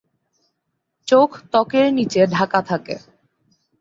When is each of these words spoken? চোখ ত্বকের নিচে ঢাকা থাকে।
চোখ 1.07 1.29
ত্বকের 1.51 1.87
নিচে 1.93 2.21
ঢাকা 2.27 2.59
থাকে। 2.61 2.95